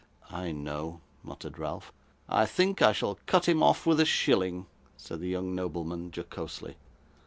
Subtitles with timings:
[0.31, 1.93] 'I know,' muttered Ralph.
[2.27, 4.65] 'I think I shall cut him off with a shilling,'
[4.97, 6.75] said the young nobleman, jocosely.